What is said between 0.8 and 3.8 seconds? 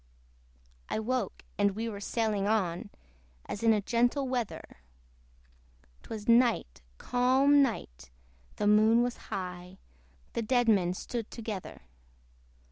I woke, and we were sailing on As in